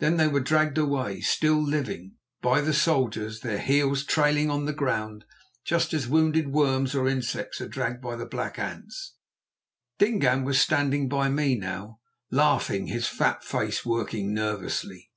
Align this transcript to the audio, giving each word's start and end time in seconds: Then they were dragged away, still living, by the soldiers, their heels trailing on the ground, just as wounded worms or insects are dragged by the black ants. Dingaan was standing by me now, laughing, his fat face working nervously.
Then 0.00 0.18
they 0.18 0.28
were 0.28 0.40
dragged 0.40 0.76
away, 0.76 1.22
still 1.22 1.58
living, 1.58 2.16
by 2.42 2.60
the 2.60 2.74
soldiers, 2.74 3.40
their 3.40 3.56
heels 3.56 4.04
trailing 4.04 4.50
on 4.50 4.66
the 4.66 4.74
ground, 4.74 5.24
just 5.64 5.94
as 5.94 6.06
wounded 6.06 6.48
worms 6.52 6.94
or 6.94 7.08
insects 7.08 7.58
are 7.58 7.68
dragged 7.68 8.02
by 8.02 8.16
the 8.16 8.26
black 8.26 8.58
ants. 8.58 9.14
Dingaan 9.98 10.44
was 10.44 10.60
standing 10.60 11.08
by 11.08 11.30
me 11.30 11.56
now, 11.56 12.00
laughing, 12.30 12.88
his 12.88 13.06
fat 13.08 13.42
face 13.42 13.82
working 13.82 14.34
nervously. 14.34 15.10